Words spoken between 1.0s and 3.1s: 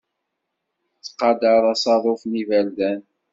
Ttqadar asaḍuf n yiberdan.